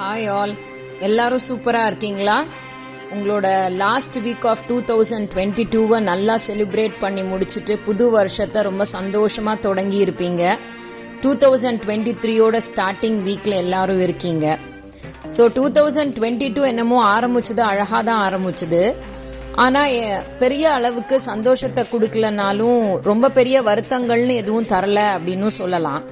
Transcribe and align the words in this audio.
Hi 0.00 0.26
all 0.38 0.52
எல்லாரும் 1.06 1.42
சூப்பராக 1.46 1.88
இருக்கீங்களா? 1.90 2.34
உங்களோட 3.14 3.46
last 3.80 4.16
week 4.24 4.44
of 4.50 4.62
two 4.68 4.76
thousand 4.90 5.28
twenty 5.32 5.64
டூவை 5.72 5.98
நல்லா 6.08 6.34
செலிப்ரேட் 6.44 6.94
பண்ணி 7.04 7.22
முடிச்சுட்டு 7.30 7.74
புது 7.86 8.04
வருஷத்தை 8.16 8.62
ரொம்ப 8.68 8.84
சந்தோஷமாக 8.92 9.62
தொடங்கி 9.66 9.98
இருப்பீங்க. 10.04 10.42
டூ 11.22 11.30
தௌசண்ட் 11.44 11.80
டுவெண்ட்டி 11.84 12.12
த்ரீயோட 12.24 12.58
ஸ்டார்டிங் 12.68 13.18
வீக்கில் 13.28 13.56
எல்லாரும் 13.64 14.02
இருக்கீங்க. 14.06 14.46
So 15.38 15.44
two 15.56 15.64
thousand 15.78 16.14
twenty 16.18 16.50
two 16.58 16.64
என்னமோ 16.72 17.00
ஆரம்பிச்சது 17.16 17.64
அழகாக 17.70 18.02
தான் 18.10 18.22
ஆரம்பிச்சது. 18.28 18.82
ஆனால் 19.64 19.96
பெரிய 20.44 20.64
அளவுக்கு 20.78 21.18
சந்தோஷத்தை 21.30 21.84
கொடுக்கலனாலும் 21.94 22.80
ரொம்ப 23.10 23.32
பெரிய 23.40 23.62
வருத்தங்கள்னு 23.70 24.36
எதுவும் 24.44 24.70
தரல 24.74 25.00
அப்படின்னு 25.16 25.50
சொல்லலாம். 25.60 26.02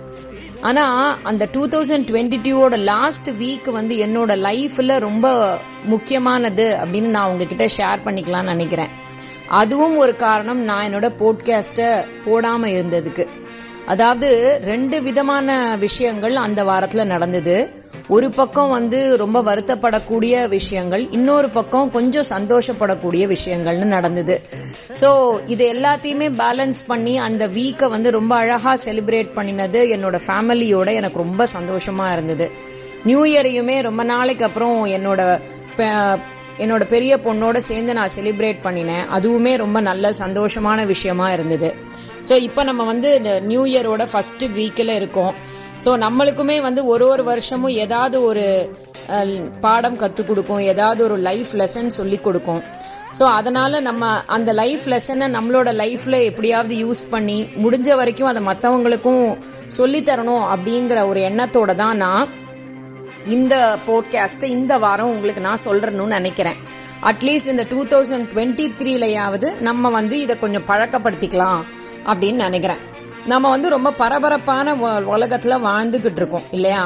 ஆனால் 0.68 1.18
அந்த 1.22 1.44
டூ 1.52 1.62
தௌசண்ட் 1.68 2.06
டுவெண்ட்டி 2.10 2.38
டூவோட 2.46 2.76
லாஸ்ட் 2.90 3.28
வீக் 3.40 3.68
வந்து 3.70 3.94
என்னோட 4.06 4.32
லைஃப்பில் 4.46 4.94
ரொம்ப 5.06 5.26
முக்கியமானது 5.84 6.66
அப்படின்னு 6.82 7.14
நான் 7.16 7.30
உங்ககிட்ட 7.30 7.66
ஷேர் 7.78 8.04
பண்ணிக்கலாம்னு 8.06 8.52
நினைக்கிறேன். 8.54 8.92
அதுவும் 9.60 9.96
ஒரு 9.96 10.14
காரணம் 10.16 10.62
நான் 10.68 10.86
என்னோட 10.88 11.08
போட்காஸ்ட்டை 11.22 11.90
போடாமல் 12.24 12.74
இருந்ததுக்கு. 12.76 13.26
அதாவது 13.86 14.28
ரெண்டு 14.64 14.96
விதமான 15.02 15.50
விஷயங்கள் 15.76 16.36
அந்த 16.36 16.60
வாரத்தில் 16.64 17.10
நடந்தது. 17.14 17.56
ஒரு 18.14 18.26
பக்கம் 18.30 18.72
வந்து 18.74 18.98
ரொம்ப 19.22 19.38
வருத்தப்படக்கூடிய 19.42 20.34
விஷயங்கள் 20.48 21.04
இன்னொரு 21.16 21.48
பக்கம் 21.56 21.88
கொஞ்சம் 21.96 22.28
சந்தோஷப்படக்கூடிய 22.34 23.24
விஷயங்கள்னு 23.32 23.88
நடந்தது. 23.94 24.34
ஸோ 25.00 25.08
இது 25.54 25.64
எல்லாத்தையுமே 25.74 26.28
பேலன்ஸ் 26.42 26.80
பண்ணி 26.90 27.14
அந்த 27.26 27.46
வீக்கை 27.56 27.88
வந்து 27.94 28.10
ரொம்ப 28.18 28.32
அழகாக 28.42 28.76
செலிப்ரேட் 28.84 29.32
பண்ணினது 29.38 29.80
என்னோட 29.96 30.18
ஃபேமிலியோட 30.26 30.92
எனக்கு 31.00 31.18
ரொம்ப 31.24 31.46
சந்தோஷமாக 31.56 32.12
இருந்தது. 32.12 32.48
நியூ 33.08 33.24
இயரையுமே 33.32 33.76
ரொம்ப 33.88 34.04
நாளைக்கு 34.12 34.46
அப்புறம் 34.48 34.78
என்னோட 34.98 35.20
என்னோட 36.64 36.82
பெரிய 36.92 37.12
பொண்ணோட 37.24 37.56
சேர்ந்து 37.70 37.92
நான் 37.98 38.14
செலிப்ரேட் 38.16 38.60
பண்ணினேன். 38.66 39.04
அதுவுமே 39.16 39.52
ரொம்ப 39.64 39.78
நல்ல 39.90 40.12
சந்தோஷமான 40.22 40.86
விஷயமா 40.92 41.26
இருந்தது. 41.32 41.68
ஸோ 42.28 42.34
இப்போ 42.46 42.62
நம்ம 42.64 42.84
வந்து 42.92 43.10
நியூ 43.50 43.64
இயரோட 43.72 44.04
ஃபர்ஸ்ட் 44.12 44.44
வீக்கில் 44.58 44.96
இருக்கோம். 45.00 45.34
ஸோ 45.84 45.90
நம்மளுக்குமே 46.04 46.56
வந்து 46.66 46.80
ஒரு 46.92 47.06
ஒரு 47.12 47.22
வருஷமும் 47.30 47.74
ஏதாவது 47.84 48.16
ஒரு 48.28 48.44
பாடம் 49.64 49.98
கற்றுக் 50.02 50.28
கொடுக்கும் 50.28 50.62
ஏதாவது 50.72 51.00
ஒரு 51.06 51.16
லைஃப் 51.26 51.50
லெசன் 51.60 51.96
சொல்லி 51.98 52.18
கொடுக்கும். 52.20 52.62
ஸோ 53.18 53.24
அதனால 53.38 53.80
நம்ம 53.80 54.08
அந்த 54.36 54.50
லைஃப் 54.60 54.86
லெசனை 54.92 55.26
நம்மளோட 55.34 55.68
லைஃப்ல 55.82 56.16
எப்படியாவது 56.30 56.74
யூஸ் 56.84 57.02
பண்ணி 57.12 57.36
முடிஞ்ச 57.64 57.88
வரைக்கும் 58.00 58.30
அதை 58.30 58.42
மற்றவங்களுக்கும் 58.48 59.22
சொல்லித்தரணும் 59.78 60.44
அப்படிங்கிற 60.54 61.06
ஒரு 61.10 61.20
எண்ணத்தோட 61.28 61.74
தான் 61.82 61.96
நான் 62.04 62.32
இந்த 63.36 63.54
போட்காஸ்ட்டை 63.86 64.50
இந்த 64.56 64.74
வாரம் 64.86 65.12
உங்களுக்கு 65.14 65.46
நான் 65.46 65.64
சொல்றேன்னு 65.68 66.10
நினைக்கிறேன். 66.18 66.58
அட்லீஸ்ட் 67.10 67.52
இந்த 67.54 67.64
டூ 67.72 67.80
தௌசண்ட் 67.92 68.28
டுவெண்ட்டி 68.32 68.66
த்ரீலையாவது 68.80 69.48
நம்ம 69.68 69.90
வந்து 69.98 70.18
இதை 70.24 70.36
கொஞ்சம் 70.44 70.68
பழக்கப்படுத்திக்கலாம் 70.72 71.62
அப்படின்னு 72.10 72.40
நினைக்கிறேன். 72.48 72.82
நம்ம 73.30 73.48
வந்து 73.48 73.68
ரொம்ப 73.68 73.90
பரபரப்பான 74.00 74.74
உலகத்தில் 75.14 75.62
வாழ்ந்துக்கிட்டு 75.66 76.20
இருக்கோம் 76.22 76.44
இல்லையா? 76.50 76.82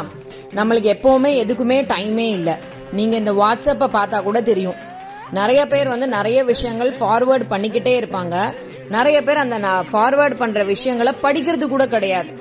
நம்மளுக்கு 0.58 0.88
எப்போவுமே 0.94 1.30
எதுக்குமே 1.42 1.78
டைமே 1.92 2.26
இல்லை. 2.38 2.54
நீங்கள் 2.92 3.18
இந்த 3.18 3.32
வாட்ஸ்அப்பை 3.32 3.88
பார்த்தா 3.96 4.22
கூட 4.22 4.40
தெரியும். 4.40 4.78
நிறைய 5.38 5.60
பேர் 5.72 5.88
வந்து 5.88 6.08
நிறைய 6.08 6.38
விஷயங்கள் 6.44 6.92
ஃபார்வேர்ட் 6.98 7.44
பண்ணிக்கிட்டே 7.52 7.94
இருப்பாங்க. 8.00 8.36
நிறைய 8.96 9.22
பேர் 9.22 9.42
அந்த 9.44 9.58
ஃபார்வேர்ட் 9.90 10.40
பண்ணுற 10.42 10.64
விஷயங்களை 10.64 11.12
படிக்கிறது 11.22 11.66
கூட 11.68 11.86
கிடையாது. 11.86 12.32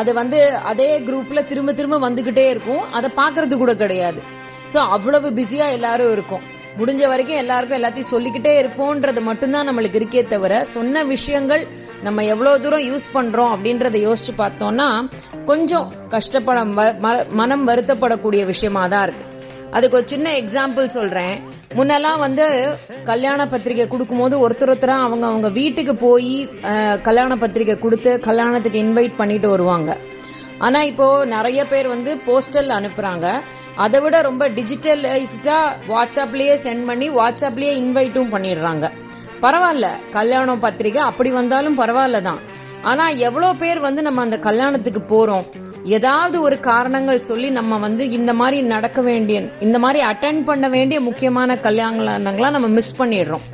அது 0.00 0.10
வந்து 0.20 0.40
அதே 0.70 0.90
குரூப்ல 1.00 1.44
திரும்ப 1.44 1.72
திரும்ப 1.72 1.98
வந்துகிட்டே 2.08 2.46
இருக்கும். 2.54 2.82
அதை 2.98 3.10
பார்க்கறது 3.16 3.56
கூட 3.56 3.74
கிடையாது. 3.74 4.22
ஸோ 4.72 4.78
அவ்வளவு 4.96 5.30
பிஸியா 5.30 5.66
எல்லாரும் 5.78 6.12
இருக்கும். 6.12 6.44
முடிஞ்ச 6.78 7.02
வரைக்கும் 7.12 7.40
எல்லாருக்கும் 7.42 7.78
எல்லாத்தையும் 7.78 8.12
சொல்லிக்கிட்டே 8.14 8.52
இருப்போன்றது 8.62 9.20
மட்டும்தான் 9.28 9.68
நம்மளுக்கு 9.68 9.98
இருக்கே 10.00 10.22
தவிர 10.32 10.52
சொன்ன 10.74 11.02
விஷயங்கள் 11.14 11.62
நம்ம 12.06 12.24
எவ்வளோ 12.32 12.52
தூரம் 12.64 12.86
யூஸ் 12.90 13.06
பண்றோம் 13.16 13.52
அப்படின்றத 13.54 13.98
யோசிச்சு 14.06 14.32
பார்த்தோம்னா 14.42 14.88
கொஞ்சம் 15.50 15.88
கஷ்டப்பட 16.14 16.58
மனம் 17.40 17.64
வருத்தப்படக்கூடிய 17.70 18.44
விஷயமா 18.52 18.84
தான் 18.94 19.04
இருக்கு. 19.06 19.24
அதுக்கு 19.76 19.96
ஒரு 19.98 20.06
சின்ன 20.12 20.28
எக்ஸாம்பிள் 20.42 20.94
சொல்றேன். 20.98 21.34
முன்னெல்லாம் 21.78 22.20
வந்து 22.26 22.44
கல்யாண 23.10 23.40
பத்திரிகை 23.52 23.86
கொடுக்கும்போது 23.88 24.36
ஒருத்தர் 24.44 24.72
ஒருத்தராக 24.74 25.06
அவங்க 25.06 25.24
அவங்க 25.30 25.48
வீட்டுக்கு 25.58 25.94
போய் 26.06 26.32
கல்யாண 27.08 27.32
பத்திரிகை 27.42 27.76
கொடுத்து 27.82 28.12
கல்யாணத்துக்கு 28.28 28.84
இன்வைட் 28.84 29.18
பண்ணிட்டு 29.20 29.48
வருவாங்க. 29.54 29.90
ஆனா 30.58 30.82
இப்போ 30.82 31.24
நிறைய 31.24 31.66
பேர் 31.66 31.88
வந்து 31.88 32.18
போஸ்டல் 32.26 32.70
அனுப்புறாங்க. 32.78 33.26
அதை 33.84 34.00
விட 34.00 34.20
ரொம்ப 34.20 34.48
டிஜிட்டலைஸ்டா 34.48 35.58
வாட்ஸ்அப்லயே 35.90 36.54
சென்ட் 36.64 36.86
பண்ணி 36.86 37.10
வாட்ஸ்அப்லயே 37.10 37.74
இன்வைட்டும் 37.82 38.32
பண்ணிடுறாங்க. 38.34 38.86
பரவாயில்ல 39.44 39.88
கல்யாணம் 40.10 40.62
பத்திரிகை 40.66 41.02
அப்படி 41.10 41.30
வந்தாலும் 41.30 41.78
பரவாயில்ல 41.82 42.20
தான். 42.20 42.40
ஆனா 42.82 43.08
எவ்வளோ 43.08 43.48
பேர் 43.62 43.80
வந்து 43.80 44.02
நம்ம 44.02 44.20
அந்த 44.20 44.38
கல்யாணத்துக்கு 44.38 45.02
போறோம்? 45.14 45.46
ஏதாவது 45.84 46.36
ஒரு 46.40 46.60
காரணங்கள் 46.60 47.26
சொல்லி 47.28 47.50
நம்ம 47.50 47.78
வந்து 47.78 48.10
இந்த 48.10 48.34
மாதிரி 48.34 48.58
நடக்க 48.62 49.00
வேண்டிய 49.02 49.38
இந்த 49.60 49.78
மாதிரி 49.78 50.00
அட்டன் 50.10 50.42
பண்ண 50.44 50.68
வேண்டிய 50.68 51.00
முக்கியமான 51.00 51.54
கல்யாணங்களா 51.66 52.50
நம்ம 52.56 52.68
மிஸ் 52.78 53.02
பண்ணிடுறோம். 53.02 53.46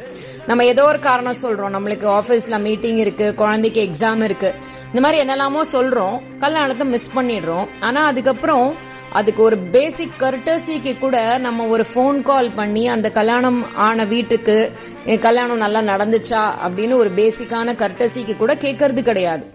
நம்ம 0.47 0.65
ஏதோ 0.65 0.85
ஒரு 0.85 0.99
காரணம் 0.99 1.41
சொல்றோம். 1.43 1.77
நம்மளுக்கு 1.77 2.21
ஆஃபீஸ்ல 2.21 2.61
மீட்டிங் 2.61 2.97
இருக்கு 2.97 3.35
குழந்தைக்கு 3.35 3.89
எக்ஸாம் 3.89 4.23
இருக்கு. 4.23 4.55
இந்த 4.87 5.01
மாதிரி 5.01 5.23
என்னெல்லாமோ 5.23 5.61
சொல்றோம். 5.73 6.21
கல்யாணத்தை 6.39 6.87
மிஸ் 6.87 7.11
பண்ணிடுறோம். 7.17 7.69
ஆனா 7.81 8.05
அதுக்கப்புறம் 8.05 8.75
அதுக்கு 9.13 9.43
ஒரு 9.43 9.59
பேசிக் 9.59 10.13
கர்டசிக்கு 10.19 10.99
கூட 10.99 11.39
நம்ம 11.39 11.65
ஒரு 11.65 11.85
ஃபோன் 11.95 12.23
கால் 12.23 12.51
பண்ணி 12.51 12.89
அந்த 12.89 13.11
கல்யாணம் 13.11 13.75
ஆன 13.75 14.05
வீட்டுக்கு 14.05 14.73
கல்யாணம் 15.21 15.57
நல்லா 15.57 15.81
நடந்துச்சா? 15.81 16.43
அப்படின்னு 16.67 16.95
ஒரு 16.95 17.11
பேசிக்கான 17.17 17.73
கர்டசிக்கு 17.83 18.37
கூட 18.37 18.55
கேட்கறது 18.55 19.03
கிடையாது. 19.03 19.54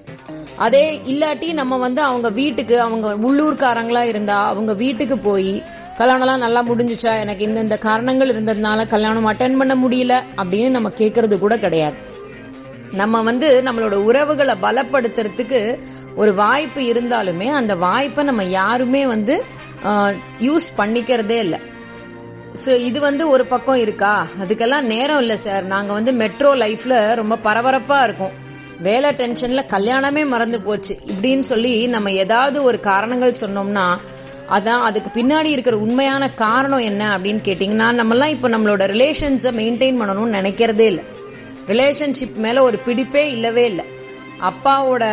அதே 0.65 0.85
இல்லாட்டி 1.11 1.49
நம்ம 1.59 1.73
வந்து 1.83 2.01
அவங்க 2.07 2.29
வீட்டுக்கு 2.39 2.75
அவங்க 2.85 3.07
உள்ளூர்காரங்களா 3.27 4.03
இருந்தா 4.11 4.37
அவங்க 4.51 4.73
வீட்டுக்கு 4.81 5.17
போய் 5.27 5.53
கல்யாணம்லாம் 5.99 6.43
நல்லா 6.45 6.61
முடிஞ்சிச்சா? 6.69 7.13
எனக்கு 7.23 7.43
இந்த 7.47 7.59
இந்த 7.65 7.77
காரணங்கள் 7.87 8.33
இருந்ததுனால 8.33 8.85
கல்யாணம் 8.87 9.29
அட்டன் 9.31 9.57
பண்ண 9.61 9.73
முடியல? 9.83 10.15
அப்படின்னு 10.41 10.69
நம்ம 10.69 10.91
கேட்கறது 11.01 11.37
கூட 11.39 11.55
கிடையாது. 11.65 11.97
நம்ம 12.91 13.21
வந்து 13.29 13.47
நம்மளோட 13.67 13.95
உறவுகளை 14.09 14.55
பலப்படுத்துறதுக்கு 14.61 15.61
ஒரு 16.15 16.31
வாய்ப்பு 16.33 16.81
இருந்தாலுமே 16.91 17.47
அந்த 17.59 17.73
வாய்ப்பை 17.85 18.23
நம்ம 18.29 18.43
யாருமே 18.59 19.01
வந்து 19.13 19.35
யூஸ் 20.47 20.69
பண்ணிக்கிறதே 20.79 21.37
இல்லை. 21.45 21.59
ஸோ 22.63 22.71
இது 22.89 22.99
வந்து 22.99 23.23
ஒரு 23.33 23.43
பக்கம் 23.45 23.81
இருக்கா? 23.85 24.13
அதுக்கெல்லாம் 24.43 24.89
நேரம் 24.93 25.21
இல்லை 25.23 25.37
சார். 25.45 25.65
நாங்கள் 25.75 25.97
வந்து 25.99 26.13
மெட்ரோ 26.23 26.51
லைஃப்பில் 26.63 26.97
ரொம்ப 27.21 27.35
பரபரப்பாக 27.47 28.07
இருக்கும். 28.07 28.35
வேலை 28.87 29.09
டென்ஷன்ல 29.19 29.61
கல்யாணமே 29.73 30.23
மறந்து 30.33 30.59
போச்சு. 30.61 30.93
இப்படின்னு 31.11 31.45
சொல்லி 31.51 31.73
நம்ம 31.95 32.11
ஏதாவது 32.23 32.57
ஒரு 32.69 32.79
காரணங்கள் 32.89 33.41
சொன்னோம்னா 33.41 33.85
அதான் 34.57 34.85
அதுக்கு 34.87 35.09
பின்னாடி 35.17 35.49
இருக்கிற 35.55 35.77
உண்மையான 35.85 36.29
காரணம் 36.43 36.87
என்ன 36.89 37.03
அப்படின்னு 37.15 37.41
கேட்டிங்கன்னா 37.47 37.87
நம்மலாம் 37.99 38.33
இப்போ 38.35 38.49
நம்மளோட 38.49 38.83
ரிலேஷன்ஸை 38.93 39.51
மெயின்டைன் 39.59 39.99
பண்ணணும்னு 40.01 40.37
நினைக்கிறதே 40.39 40.87
இல்லை. 40.91 41.05
ரிலேஷன்ஷிப் 41.71 42.37
மேலே 42.45 42.59
ஒரு 42.67 42.77
பிடிப்பே 42.85 43.23
இல்லவே 43.35 43.65
இல்லை. 43.71 43.85
அப்பாவோட 44.49 45.03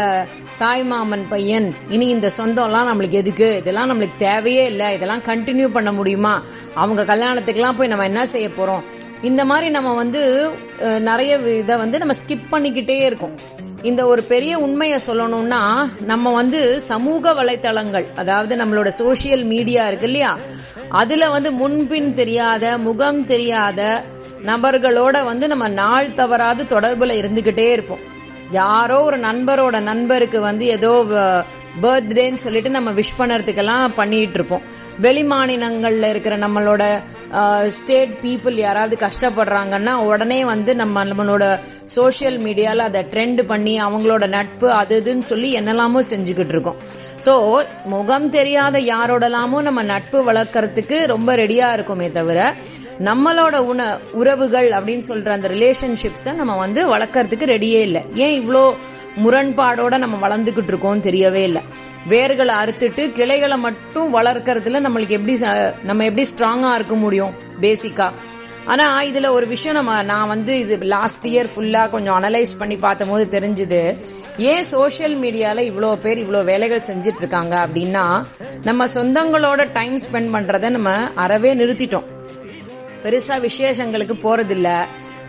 தாய் 0.60 0.84
மாமன் 0.90 1.24
பையன் 1.32 1.66
இனி 1.94 2.06
இந்த 2.08 2.28
சொந்தம்லாம் 2.36 2.88
நம்மளுக்கு 2.90 3.18
எதுக்கு? 3.22 3.48
இதெல்லாம் 3.60 3.90
நம்மளுக்கு 3.90 4.16
தேவையே 4.18 4.62
இல்லை. 4.72 4.86
இதெல்லாம் 4.96 5.24
கண்டினியூ 5.26 5.66
பண்ண 5.74 5.90
முடியுமா? 5.98 6.32
அவங்க 6.82 7.04
கல்யாணத்துக்குலாம் 7.10 7.76
போய் 7.78 7.92
நம்ம 7.92 8.06
என்ன 8.10 8.22
செய்ய 8.34 8.48
போகிறோம் 8.50 8.84
இந்த 9.22 9.42
மாதிரி 9.50 9.68
நம்ம 9.76 9.90
வந்து 10.02 10.22
நிறைய 11.10 11.34
இதை 11.62 11.76
வந்து 11.82 12.00
நம்ம 12.02 12.16
ஸ்கிப் 12.22 12.48
பண்ணிக்கிட்டே 12.54 12.98
இருக்கோம். 13.08 13.36
இந்த 13.82 14.06
ஒரு 14.06 14.22
பெரிய 14.22 14.58
உண்மையை 14.58 14.98
சொல்லணும்னா 15.06 15.88
நம்ம 16.00 16.32
வந்து 16.32 16.80
சமூக 16.80 17.32
வலைத்தளங்கள் 17.32 18.14
அதாவது 18.14 18.56
நம்மளோட 18.56 18.90
சோசியல் 18.98 19.44
மீடியா 19.44 19.86
இருக்கு 19.86 20.06
இல்லையா? 20.06 20.38
அதுல 20.88 21.28
வந்து 21.28 21.52
முன்பின் 21.52 22.14
தெரியாத 22.14 22.78
முகம் 22.78 23.24
தெரியாத 23.24 24.04
நபர்களோட 24.44 25.24
வந்து 25.24 25.48
நம்ம 25.48 25.68
நாள் 25.68 26.12
தவறாது 26.12 26.64
தொடர்புல 26.64 27.12
இருந்துகிட்டே 27.22 27.70
இருப்போம். 27.72 27.98
யாரோ 28.50 29.02
ஒரு 29.02 29.18
நண்பரோட 29.18 29.80
நண்பருக்கு 29.80 30.40
வந்து 30.40 30.66
ஏதோ 30.66 31.04
பர்த்டேன்னு 31.82 32.42
சொல்லிட்டு 32.44 32.70
நம்ம 32.70 32.90
விஷ் 32.92 33.16
பண்ணுறதுக்கெல்லாம் 33.18 33.94
பண்ணிட்டு 33.94 34.38
இருப்போம் 34.38 34.64
வெளி 34.98 35.22
மாநிலங்களில் 35.24 36.08
இருக்கிற 36.08 36.34
நம்மளோட 36.36 36.82
ஸ்டேட் 37.68 38.14
பீப்புள் 38.20 38.56
யாராவது 38.56 38.96
கஷ்டப்படுறாங்கன்னா 39.00 39.94
உடனே 40.04 40.40
வந்து 40.44 40.74
நம்ம 40.74 41.04
நம்மளோட 41.04 41.44
சோஷியல் 41.94 42.38
மீடியாவில் 42.38 42.86
அதை 42.86 43.02
ட்ரெண்ட் 43.12 43.42
பண்ணி 43.42 43.74
அவங்களோட 43.80 44.26
நட்பு 44.28 44.68
அது 44.72 45.00
இதுன்னு 45.02 45.26
சொல்லி 45.26 45.50
என்னெல்லாமோ 45.52 46.02
செஞ்சுக்கிட்டு 46.10 46.54
இருக்கோம் 46.56 46.80
ஸோ 47.26 47.34
முகம் 47.86 48.28
தெரியாத 48.30 48.78
யாரோடலாமோ 48.86 49.60
நம்ம 49.62 49.84
நட்பு 49.86 50.20
வளர்க்குறதுக்கு 50.24 50.98
ரொம்ப 51.06 51.36
ரெடியாக 51.36 51.76
இருக்குமே 51.76 52.08
தவிர 52.10 52.40
நம்மளோட 52.98 53.56
உண 53.56 53.98
உறவுகள் 54.12 54.70
அப்படின்னு 54.70 55.02
சொல்ற 55.08 55.28
அந்த 55.28 55.48
ரிலேஷன்ஷிப்ஸை 55.48 56.34
நம்ம 56.34 56.56
வந்து 56.56 56.96
வளர்க்கறதுக்கு 56.96 57.44
ரெடியே 57.44 57.80
இல்லை. 57.80 58.04
ஏன் 58.14 58.40
இவ்வளோ 58.40 58.74
முரண்பாடோட 59.24 59.98
நம்ம 59.98 60.28
வளர்ந்துகிட்டு 60.28 60.66
இருக்கோம் 60.66 61.02
தெரியவே 61.02 61.34
இல்லை. 61.34 61.62
வேர்களை 62.08 62.52
அறுத்துட்டு 62.64 63.12
கிளைகளை 63.12 63.58
மட்டும் 63.58 64.14
வளர்க்கறதுல 64.14 64.80
நம்மளுக்கு 64.80 65.08
எப்படி 65.08 65.34
ச- 65.34 65.82
நம்ம 65.82 66.04
எப்படி 66.04 66.28
ஸ்ட்ராங்கா 66.36 66.74
இருக்க 66.74 66.94
முடியும் 66.94 67.34
பேசிக்கா 67.60 68.10
ஆனா 68.64 69.02
இதுல 69.02 69.30
ஒரு 69.30 69.46
விஷயம் 69.46 69.74
நம்ம 69.74 70.02
நான் 70.02 70.28
வந்து 70.28 70.58
இது 70.58 70.78
லாஸ்ட் 70.78 71.28
இயர் 71.28 71.48
ஃபுல்லா 71.56 71.90
கொஞ்சம் 71.90 72.22
அனலைஸ் 72.22 72.58
பண்ணி 72.58 72.76
பார்த்தபோது 72.76 73.40
தெரிஞ்சுது. 73.40 73.96
ஏன் 74.36 74.62
சோஷியல் 74.62 75.16
மீடியால 75.16 75.60
இவ்வளோ 75.60 75.94
பேர் 75.94 76.18
இவ்வளோ 76.18 76.44
வேலைகள் 76.44 76.82
செஞ்சுட்டு 76.86 77.18
இருக்காங்க 77.18 77.66
அப்படின்னா 77.66 78.24
நம்ம 78.64 78.86
சொந்தங்களோட 78.86 79.72
டைம் 79.72 79.96
ஸ்பெண்ட் 79.96 80.34
பண்றதை 80.34 80.70
நம்ம 80.70 80.90
அறவே 81.14 81.54
நிறுத்திட்டோம். 81.54 82.14
பெருசா 83.06 83.34
விசேஷங்களுக்கு 83.38 84.14
போறதில்ல 84.22 84.68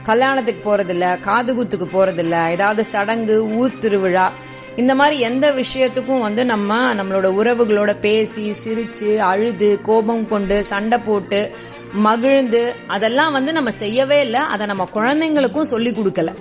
கல்யாணத்துக்கு 0.03 0.61
போறதில்ல 0.67 1.05
காதுகுத்துக்கு 1.19 1.87
போறதில்ல 1.91 2.49
ஏதாவது 2.49 2.85
சடங்கு 2.85 3.53
ஊர் 3.55 3.77
திருவிழா 3.77 4.31
இந்த 4.75 4.95
மாதிரி 4.95 5.19
எந்த 5.19 5.51
விஷயத்துக்கும் 5.51 6.19
வந்து 6.19 6.45
நம்ம 6.45 6.93
நம்மளோட 6.93 7.27
உறவுகளோட 7.39 7.99
பேசி 7.99 8.53
சிரிச்சு 8.63 9.17
அழுது 9.17 9.81
கோபம் 9.81 10.27
கொண்டு 10.27 10.63
சண்டை 10.63 10.97
போட்டு 10.97 11.51
மகிழ்ந்து 11.93 12.75
அதெல்லாம் 12.87 13.31
வந்து 13.31 13.51
நம்ம 13.51 13.71
செய்யவே 13.71 14.21
இல்லை. 14.21 14.39
அதை 14.39 14.65
நம்ம 14.65 14.89
குழந்தைங்களுக்கும் 14.93 15.71
சொல்லி 15.73 15.91
கொடுக்கல. 15.91 16.33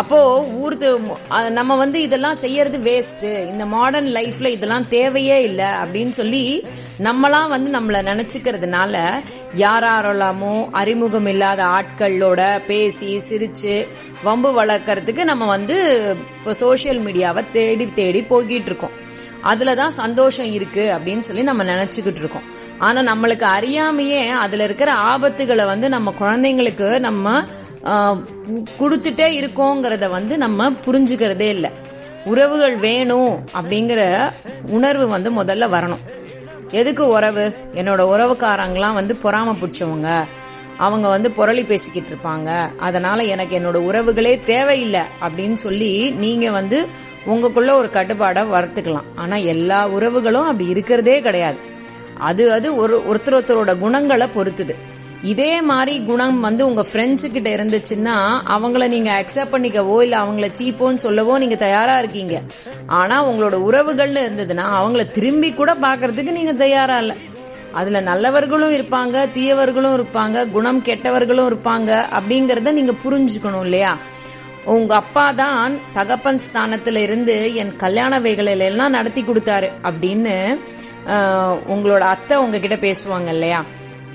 அப்போ 0.00 0.18
ஊருக்கு 0.62 0.88
நம்ம 1.50 1.76
வந்து 1.76 1.98
இதெல்லாம் 2.02 2.38
செய்யறது 2.42 2.78
வேஸ்ட் 2.88 3.26
இந்த 3.50 3.64
மாடர்ன் 3.66 4.10
லைஃப்ல 4.16 4.48
இதெல்லாம் 4.56 4.88
தேவையே 4.88 5.38
இல்லை 5.42 5.68
அப்படின்னு 5.82 6.14
சொல்லி 6.18 6.42
நம்மளாம் 7.02 7.52
வந்து 7.54 7.70
நம்மள 7.76 8.00
நினைச்சுக்கிறதுனால 8.10 8.94
யாராரெல்லாமோ 9.56 10.52
அறிமுகம் 10.80 11.30
இல்லாத 11.32 11.62
ஆட்களோட 11.78 12.42
பேசி 12.66 13.10
சிரிச்சு 13.28 13.76
வம்பு 14.22 14.50
வளர்க்கறதுக்கு 14.60 15.24
நம்ம 15.24 15.46
வந்து 15.46 15.76
இப்போ 16.36 16.54
சோஷியல் 16.64 17.02
மீடியாவை 17.06 17.44
தேடி 17.58 17.86
தேடி 18.00 18.22
போய்கிட்டு 18.32 18.70
இருக்கோம். 18.72 18.96
அதுல 19.42 19.74
தான் 19.74 19.98
சந்தோஷம் 20.02 20.50
இருக்கு 20.58 20.84
அப்படின்னு 20.96 21.26
சொல்லி 21.28 21.42
நம்ம 21.50 21.64
நினைச்சுக்கிட்டு 21.72 22.22
இருக்கோம். 22.24 22.46
ஆனா 22.78 23.00
நம்மளுக்கு 23.10 23.46
அறியாமையே 23.56 24.22
அதுல 24.44 24.64
இருக்கிற 24.68 24.90
ஆபத்துகளை 25.12 25.64
வந்து 25.66 25.88
நம்ம 25.88 26.14
குழந்தைங்களுக்கு 26.20 26.88
நம்ம 26.98 27.26
கொடுத்துட்டே 28.78 29.26
இருக்கோங்கிறத 29.40 30.08
வந்து 30.08 30.38
நம்ம 30.38 30.70
புரிஞ்சுக்கிறதே 30.70 31.48
இல்லை. 31.48 31.70
உறவுகள் 32.24 32.76
வேணும் 32.76 33.48
அப்படிங்கிற 33.54 34.30
உணர்வு 34.68 35.08
வந்து 35.08 35.30
முதல்ல 35.32 35.68
வரணும். 35.74 36.04
எதுக்கு 36.70 37.08
உறவு? 37.08 37.54
என்னோட 37.74 38.02
உறவுக்காரங்களாம் 38.14 38.94
வந்து 38.94 39.16
பொறாம 39.22 39.56
பிடிச்சவங்க. 39.60 40.24
அவங்க 40.78 41.08
வந்து 41.08 41.28
புரளி 41.36 41.66
பேசிக்கிட்டு 41.66 42.10
இருப்பாங்க. 42.10 42.76
அதனால 42.78 43.22
எனக்கு 43.22 43.58
என்னோட 43.58 43.78
உறவுகளே 43.88 44.42
தேவையில்லை 44.42 45.00
அப்படின்னு 45.20 45.52
சொல்லி 45.52 46.10
நீங்க 46.10 46.50
வந்து 46.50 46.86
உங்களுக்குள்ள 47.26 47.70
ஒரு 47.72 47.88
கட்டுப்பாடை 47.92 48.42
வளர்த்துக்கலாம். 48.54 49.08
ஆனா 49.14 49.36
எல்லா 49.36 49.88
உறவுகளும் 49.88 50.44
அப்படி 50.44 50.66
இருக்கிறதே 50.66 51.20
கிடையாது. 51.20 51.56
அது 52.18 52.52
அது 52.52 52.76
ஒரு 52.76 53.02
ஒருத்தர் 53.08 53.38
ஒருத்தரோட 53.38 53.78
குணங்களை 53.78 54.28
பொறுத்துது. 54.34 54.74
இதே 55.22 55.60
மாதிரி 55.60 56.04
குணம் 56.04 56.40
வந்து 56.40 56.66
உங்க 56.66 56.82
ஃப்ரெண்ட்ஸு 56.82 57.28
கிட்ட 57.32 57.48
இருந்துச்சுன்னா 57.56 58.16
அவங்கள 58.48 58.88
நீங்க 58.88 59.22
அக்செப்ட் 59.22 59.52
பண்ணிக்கவோ 59.54 60.02
இல்ல 60.02 60.16
அவங்கள 60.24 60.48
சீப்போன்னு 60.58 60.96
சொல்லவோ 60.96 61.38
நீங்க 61.38 61.56
தயாரா 61.56 61.98
இருக்கீங்க. 61.98 62.42
ஆனா 62.86 63.28
உங்களோட 63.28 63.54
உறவுகள்னு 63.68 64.24
இருந்ததுன்னா 64.26 64.66
அவங்கள 64.80 65.10
திரும்பி 65.10 65.54
கூட 65.54 65.74
பாக்குறதுக்கு 65.74 66.30
நீங்க 66.30 66.52
தயாரா 66.52 66.98
இல்ல. 66.98 67.14
அதுல 67.74 68.00
நல்லவர்களும் 68.00 68.70
இருப்பாங்க 68.70 69.26
தீயவர்களும் 69.34 69.96
இருப்பாங்க 69.98 70.50
குணம் 70.50 70.82
கெட்டவர்களும் 70.82 71.48
இருப்பாங்க 71.50 71.90
அப்படிங்கறத 72.10 72.72
நீங்க 72.72 72.92
புரிஞ்சுக்கணும் 73.04 73.64
இல்லையா? 73.64 73.98
உங்க 74.64 74.94
அப்பா 74.94 75.32
தான் 75.32 75.80
தகப்பன் 75.92 76.40
ஸ்தானத்துல 76.46 76.96
இருந்து 76.96 77.54
என் 77.54 77.76
கல்யாண 77.76 78.20
வேகலையில 78.20 78.58
எல்லாம் 78.58 78.90
நடத்தி 78.90 79.22
கொடுத்தாரு 79.22 79.70
அப்படின்னு 79.82 80.36
உங்களோட 81.66 81.98
அத்தை 81.98 82.36
உங்ககிட்ட 82.36 82.76
பேசுவாங்க 82.76 83.26
இல்லையா? 83.26 83.64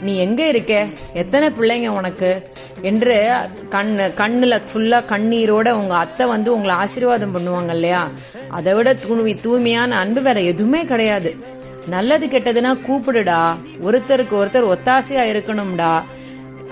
நீ 0.01 0.17
எங்க 0.17 0.47
இருக்க? 0.47 0.87
எத்தனை 1.13 1.49
பிள்ளைங்க 1.49 1.87
உனக்கு? 1.87 2.49
என்று 2.81 3.33
கண் 3.69 3.99
கண்ணுல 3.99 4.61
ஃபுல்லா 4.73 4.99
கண்ணீரோட 5.05 5.71
உங்க 5.71 5.95
அத்தை 5.95 6.27
வந்து 6.27 6.53
உங்களை 6.53 6.75
ஆசீர்வாதம் 6.75 7.35
பண்ணுவாங்க 7.35 7.69
இல்லையா? 7.69 8.09
அதை 8.49 8.73
விட 8.73 8.93
தூய்மை 8.93 9.39
தூய்மையான 9.39 9.97
அன்பு 9.97 10.21
வேற 10.21 10.39
எதுவுமே 10.39 10.85
கிடையாது. 10.85 11.35
நல்லது 11.87 12.25
கெட்டதுன்னா 12.25 12.77
கூப்பிடுடா. 12.87 13.55
ஒருத்தருக்கு 13.83 14.35
ஒருத்தர் 14.41 14.75
ஒத்தாசையா 14.75 15.23
இருக்கணும்டா. 15.33 16.03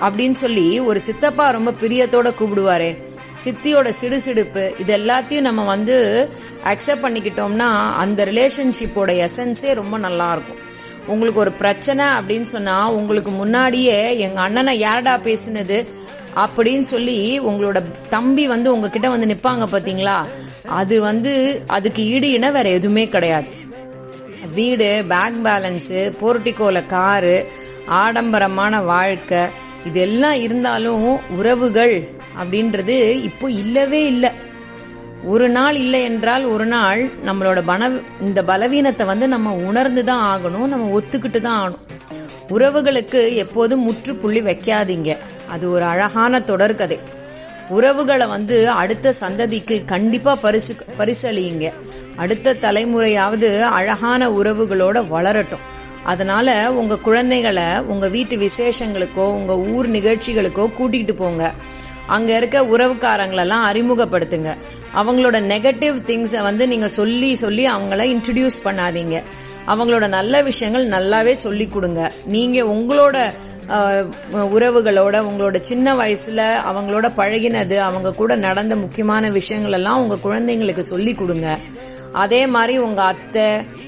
அப்படின்னு 0.01 0.33
சொல்லி 0.33 0.79
ஒரு 0.79 0.99
சித்தப்பா 0.99 1.49
ரொம்ப 1.49 1.71
பிரியத்தோட 1.71 2.33
கூப்பிடுவாரே. 2.33 3.03
சித்தியோட 3.43 3.93
சிடுசிடுப்பு 4.01 4.79
இது 4.79 4.97
எல்லாத்தையும் 4.97 5.41
நம்ம 5.41 5.63
வந்து 5.63 6.29
அக்செப்ட் 6.63 7.03
பண்ணிக்கிட்டோம்னா 7.03 7.93
அந்த 7.93 8.25
ரிலேஷன்ஷிப்போட 8.25 9.29
எசன்ஸே 9.29 9.73
ரொம்ப 9.73 9.97
நல்லா 9.97 10.31
இருக்கும். 10.31 10.67
உங்களுக்கு 11.09 11.39
ஒரு 11.39 11.51
பிரச்சனை 11.51 12.05
அப்படின்னு 12.17 12.47
சொன்னா 12.55 12.75
உங்களுக்கு 12.91 13.31
முன்னாடியே 13.31 13.99
எங்க 14.17 14.39
அண்ணனை 14.41 14.73
யாரடா 14.79 15.13
பேசினது 15.17 15.77
அப்படின்னு 16.35 16.85
சொல்லி 16.93 17.17
உங்களோட 17.39 17.79
தம்பி 18.09 18.43
வந்து 18.47 18.73
உங்ககிட்ட 18.75 19.07
வந்து 19.09 19.29
நிப்பாங்க 19.33 19.65
பாத்தீங்களா? 19.71 20.17
அது 20.81 20.95
வந்து 21.01 21.33
அதுக்கு 21.67 22.01
ஈடு 22.05 22.27
இன 22.31 22.51
வேற 22.51 22.69
எதுவுமே 22.69 23.05
கிடையாது. 23.07 23.49
வீடு 24.53 24.89
பேங்க் 25.07 25.39
பேலன்ஸு 25.45 26.01
போர்ட்டிகோல 26.21 26.85
காரு 26.85 27.35
ஆடம்பரமான 28.01 28.79
வாழ்க்கை 28.83 29.41
இதெல்லாம் 29.83 30.37
இருந்தாலும் 30.41 31.05
உறவுகள் 31.37 31.95
அப்படின்றது 32.41 32.97
இப்போ 33.23 33.47
இல்லவே 33.63 34.01
இல்லை. 34.05 34.31
ஒரு 35.23 35.49
நாள் 35.49 35.75
இல்லை 35.75 36.03
என்றால் 36.03 36.43
ஒரு 36.43 36.65
நாள் 36.65 37.09
நம்மளோட 37.25 37.61
பன 37.65 37.89
இந்த 38.21 38.43
பலவீனத்தை 38.43 39.05
வந்து 39.05 39.27
நம்ம 39.27 39.53
உணர்ந்து 39.53 40.03
தான் 40.03 40.23
ஆகணும் 40.33 40.67
நம்ம 40.67 40.99
ஒத்துக்கிட்டு 40.99 41.39
தான் 41.39 41.59
ஆகணும். 41.63 41.85
உறவுகளுக்கு 42.49 43.35
எப்போதும் 43.35 43.81
முற்றுப்புள்ளி 43.81 44.41
வைக்காதீங்க. 44.41 45.17
அது 45.49 45.71
ஒரு 45.71 45.83
அழகான 45.83 46.39
தொடர்கதை 46.39 46.99
உறவுகளை 47.69 48.27
வந்து 48.27 48.69
அடுத்த 48.69 49.13
சந்ததிக்கு 49.19 49.85
கண்டிப்பா 49.85 50.35
பரிசு 50.35 50.75
பரிசளியுங்க. 50.97 51.73
அடுத்த 52.15 52.53
தலைமுறையாவது 52.53 53.61
அழகான 53.61 54.29
உறவுகளோட 54.29 55.07
வளரட்டும். 55.09 55.65
அதனால 56.03 56.73
உங்க 56.73 56.97
குழந்தைகளை 56.97 57.79
உங்க 57.79 58.07
வீட்டு 58.07 58.37
விசேஷங்களுக்கோ 58.37 59.25
உங்க 59.39 59.57
ஊர் 59.57 59.89
நிகழ்ச்சிகளுக்கோ 59.89 60.69
கூட்டிகிட்டு 60.79 61.13
போங்க. 61.13 61.53
அங்க 62.07 62.37
இருக்க 62.37 62.61
உறவுக்காரங்களெல்லாம் 62.61 63.65
அறிமுகப்படுத்துங்க. 63.71 64.55
அவங்களோட 64.95 65.37
நெகட்டிவ் 65.53 65.97
திங்ஸை 66.09 66.41
வந்து 66.41 66.63
நீங்க 66.67 66.87
சொல்லி 66.87 67.29
சொல்லி 67.37 67.65
அவங்கள 67.67 68.05
இன்ட்ரடியூஸ் 68.15 68.57
பண்ணாதீங்க. 68.63 69.17
அவங்களோட 69.67 70.07
நல்ல 70.07 70.41
விஷயங்கள் 70.41 70.85
நல்லாவே 70.87 71.33
சொல்லி 71.45 71.67
கொடுங்க. 71.67 72.01
நீங்க 72.25 72.59
உங்களோட 72.75 73.17
உறவுகளோட 74.55 75.15
உங்களோட 75.29 75.57
சின்ன 75.61 75.93
வயசுல 75.95 76.41
அவங்களோட 76.69 77.07
பழகினது 77.19 77.77
அவங்க 77.87 78.13
கூட 78.13 78.35
நடந்த 78.35 78.75
முக்கியமான 78.75 79.29
விஷயங்கள் 79.29 79.71
எல்லாம் 79.71 80.01
உங்க 80.03 80.15
குழந்தைங்களுக்கு 80.23 80.83
சொல்லி 80.93 81.13
கொடுங்க. 81.15 81.47
அதே 82.13 82.47
மாதிரி 82.47 82.77
உங்க 82.77 83.01
அத்தை 83.03 83.47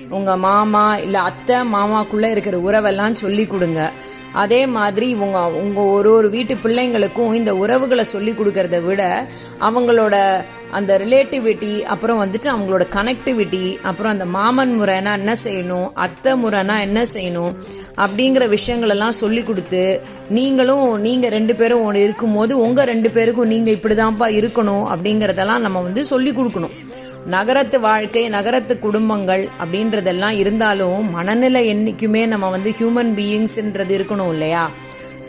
உங்க 0.10 0.38
மாமா 0.38 0.98
இல்ல 0.98 1.18
அத்தை 1.20 1.58
மாமாக்குள்ள 1.76 2.30
இருக்கிற 2.32 2.58
உறவெல்லாம் 2.58 3.12
சொல்லி 3.12 3.48
கொடுங்க. 3.48 3.92
அதே 4.34 4.68
மாதிரி 4.68 5.10
இவங்க 5.10 5.50
உங்க 5.50 5.82
ஒரு 5.82 6.12
ஒரு 6.12 6.30
வீட்டு 6.30 6.56
பிள்ளைங்களுக்கும் 6.56 7.34
இந்த 7.34 7.56
உறவுகளை 7.56 8.04
சொல்லி 8.04 8.32
கொடுக்கறத 8.32 8.84
விட 8.84 9.28
அவங்களோட 9.60 10.16
அந்த 10.72 10.98
ரிலேட்டிவிட்டி 10.98 11.82
அப்புறம் 11.84 12.22
வந்துட்டு 12.22 12.48
அவங்களோட 12.52 12.88
கனெக்டிவிட்டி 12.90 13.78
அப்புறம் 13.82 14.12
அந்த 14.12 14.26
மாமன் 14.26 14.80
முறைனா 14.80 15.14
என்ன 15.14 15.36
செய்யணும் 15.44 15.92
அத்தை 15.94 16.34
முறைனா 16.34 16.80
என்ன 16.80 17.06
செய்யணும் 17.14 17.56
அப்படிங்கிற 17.96 18.50
விஷயங்கள் 18.50 18.90
எல்லாம் 18.90 19.12
சொல்லி 19.12 19.44
கொடுத்து 19.44 20.02
நீங்களும் 20.30 21.00
நீங்க 21.00 21.30
ரெண்டு 21.30 21.56
பேரும் 21.56 21.84
ஒன்று 21.84 22.04
இருக்கும்போது 22.04 22.58
உங்க 22.58 22.86
ரெண்டு 22.86 23.10
பேருக்கும் 23.10 23.48
நீங்க 23.48 23.72
இப்படிதான்ப்பா 23.72 24.30
இருக்கணும் 24.40 24.86
அப்படிங்கறதெல்லாம் 24.86 25.60
நம்ம 25.60 25.82
வந்து 25.82 26.06
சொல்லி 26.06 26.32
கொடுக்கணும். 26.32 26.76
நகரத்து 27.26 27.80
வாழ்க்கை 27.80 28.30
நகரத்து 28.30 28.80
குடும்பங்கள் 28.80 29.50
அப்படின்றதெல்லாம் 29.60 30.30
இருந்தாலும் 30.30 31.10
மனநிலை 31.10 31.68
என்றைக்குமே 31.68 32.26
நம்ம 32.26 32.50
வந்து 32.50 32.74
ஹியூமன் 32.80 33.14
பீயிங்ஸ்ன்றது 33.20 33.98
இருக்கணும் 33.98 34.30
இல்லையா? 34.30 34.70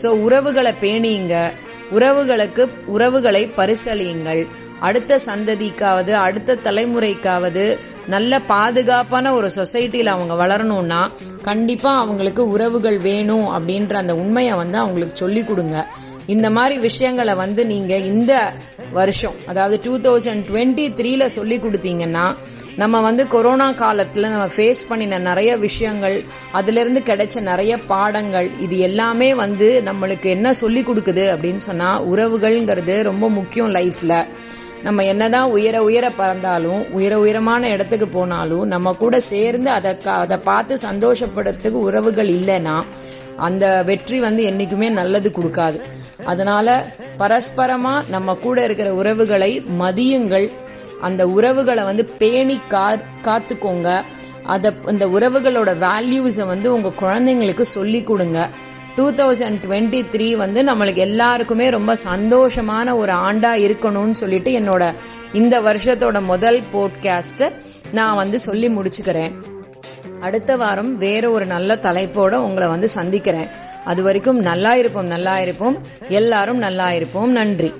சோ 0.01 0.05
உறவுகளை 0.05 0.73
பேணியுங்க 0.79 1.51
உறவுகளுக்கு 1.91 2.69
உறவுகளை 2.85 3.51
பரிசளியுங்கள். 3.57 4.47
அடுத்த 4.79 5.19
சந்ததிக்காவது 5.25 6.11
அடுத்த 6.11 6.55
தலைமுறைக்காவது 6.55 7.79
நல்ல 8.07 8.39
பாதுகாப்பான 8.39 9.33
ஒரு 9.33 9.51
சொசைட்டியில் 9.55 10.05
அவங்க 10.05 10.47
வளரணும்னா 10.47 11.11
கண்டிப்பா 11.41 11.97
அவங்களுக்கு 11.97 12.49
உறவுகள் 12.49 12.97
வேணும் 12.97 13.47
அப்படின்ற 13.49 13.93
அந்த 13.93 14.15
உண்மையை 14.15 14.53
வந்து 14.53 14.77
அவங்களுக்கு 14.77 15.15
சொல்லி 15.15 15.43
கொடுங்க. 15.43 15.87
இந்த 16.25 16.49
மாதிரி 16.49 16.79
விஷயங்களை 16.79 17.35
வந்து 17.35 17.65
நீங்க 17.65 17.95
இந்த 17.95 18.53
வருஷம் 18.91 19.33
அதாவது 19.45 19.79
டூ 19.81 19.97
தௌசண்ட் 19.97 20.45
டுவெண்ட்டி 20.49 20.93
த்ரீல 20.93 21.25
சொல்லி 21.25 21.57
கொடுத்தீங்கன்னா 21.57 22.35
நம்ம 22.75 23.01
வந்து 23.01 23.27
கொரோனா 23.27 23.71
காலத்தில் 23.71 24.29
நம்ம 24.29 24.45
ஃபேஸ் 24.45 24.87
பண்ணின 24.87 25.19
நிறைய 25.19 25.57
விஷயங்கள் 25.57 26.23
அதுலேருந்து 26.53 27.01
கிடைச்ச 27.05 27.41
நிறைய 27.41 27.77
பாடங்கள் 27.77 28.59
இது 28.59 28.79
எல்லாமே 28.79 29.33
வந்து 29.33 29.81
நம்மளுக்கு 29.85 30.23
என்ன 30.23 30.53
சொல்லி 30.53 30.81
கொடுக்குது 30.81 31.35
அப்படின்னு 31.35 31.55
சொன்னால் 31.55 32.03
உறவுகள்ங்கிறது 32.03 33.01
ரொம்ப 33.01 33.29
முக்கியம் 33.29 33.69
லைஃப்பில் 33.69 34.25
நம்ம 34.83 35.03
என்னதான் 35.03 35.49
உயர 35.49 35.75
உயர 35.83 36.05
பறந்தாலும் 36.09 36.81
உயர 36.91 37.19
உயரமான 37.19 37.69
இடத்துக்கு 37.69 38.07
போனாலும் 38.07 38.65
நம்ம 38.65 38.93
கூட 38.93 39.19
சேர்ந்து 39.19 39.69
அதை 39.69 39.91
அதை 40.01 40.37
பார்த்து 40.37 40.77
சந்தோஷப்படுறதுக்கு 40.87 41.79
உறவுகள் 41.89 42.27
இல்லைன்னா 42.27 42.75
அந்த 43.37 43.83
வெற்றி 43.85 44.19
வந்து 44.19 44.43
என்றைக்குமே 44.43 44.89
நல்லது 44.89 45.29
கொடுக்காது. 45.29 45.77
அதனால 46.25 46.67
பரஸ்பரமா 47.17 47.93
நம்ம 48.09 48.35
கூட 48.35 48.63
இருக்கிற 48.63 48.93
உறவுகளை 48.93 49.51
மதியுங்கள். 49.79 50.47
அந்த 51.01 51.21
உறவுகளை 51.27 51.83
வந்து 51.83 52.05
பேணி 52.05 52.59
கா 52.67 52.85
காத்துக்கோங்க. 53.27 53.89
அதை 54.43 54.69
இந்த 54.87 55.05
உறவுகளோட 55.07 55.71
வேல்யூஸை 55.87 56.45
வந்து 56.45 56.67
உங்கள் 56.73 56.99
குழந்தைங்களுக்கு 57.01 57.65
சொல்லி 57.77 58.01
கொடுங்க. 58.03 58.39
டூ 58.95 59.11
தௌசண்ட் 59.11 59.57
டுவெண்ட்டி 59.67 60.05
த்ரீ 60.11 60.35
வந்து 60.35 60.63
நம்மளுக்கு 60.63 60.95
எல்லாருக்குமே 60.95 61.69
ரொம்ப 61.69 61.93
சந்தோஷமான 61.93 62.95
ஒரு 62.95 63.11
ஆண்டாக 63.11 63.59
இருக்கணும்னு 63.61 64.11
சொல்லிட்டு 64.11 64.59
என்னோட 64.59 64.93
இந்த 65.33 65.61
வருஷத்தோட 65.61 66.21
முதல் 66.21 66.61
போட்காஸ்ட்டை 66.61 67.51
நான் 67.91 68.15
வந்து 68.15 68.39
சொல்லி 68.39 68.67
முடிச்சுக்கிறேன். 68.67 69.31
அடுத்த 70.19 70.55
வாரம் 70.55 70.97
வேற 70.97 71.29
ஒரு 71.29 71.45
நல்ல 71.45 71.75
தலைப்போட 71.75 72.35
உங்களை 72.35 72.69
வந்து 72.69 72.89
சந்திக்கிறேன். 72.89 73.47
அது 73.85 74.03
வரைக்கும் 74.03 74.39
நல்லா 74.39 74.75
இருப்போம் 74.75 75.05
நல்லா 75.05 75.39
இருப்போம். 75.39 75.77
எல்லாரும் 76.07 76.57
நல்லா 76.57 76.91
இருப்போம். 76.91 77.31
நன்றி. 77.31 77.73